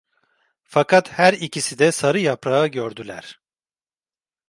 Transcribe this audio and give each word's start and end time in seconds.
Fakat 0.63 1.07
her 1.11 1.33
ikisi 1.33 1.79
de 1.79 1.91
sarı 1.91 2.19
yaprağı 2.19 2.67
gördüler. 2.67 3.39